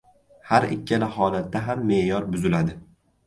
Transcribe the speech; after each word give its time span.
Har 0.51 0.63
ikkala 0.75 1.09
holatda 1.17 1.63
ham 1.67 1.85
me’yor 1.91 2.27
buziladi. 2.33 2.77